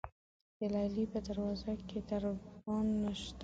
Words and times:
د 0.57 0.59
لیلې 0.73 1.05
په 1.11 1.19
دروازه 1.27 1.71
کې 1.87 1.99
دربان 2.09 2.85
نشته. 3.03 3.39